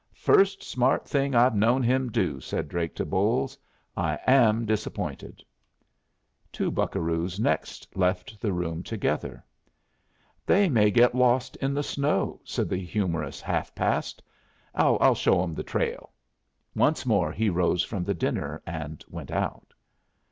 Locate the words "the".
8.41-8.51, 11.75-11.83, 12.67-12.83, 15.53-15.61, 18.03-18.15